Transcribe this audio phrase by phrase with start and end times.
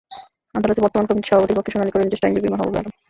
[0.55, 2.93] আদালতে বর্তমান কমিটির সভাপতির পক্ষে শুনানি করেন জ্যেষ্ঠ আইনজীবী মাহবুবে আলম।